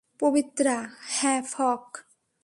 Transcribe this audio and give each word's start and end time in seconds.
পবিত্রা, 0.19 0.75
হ্যাঁ 1.09 1.41
ফক! 1.51 1.85